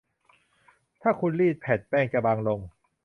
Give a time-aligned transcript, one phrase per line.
[1.01, 2.59] ถ้าคุณรีดแผ่นแป้งจะบางลง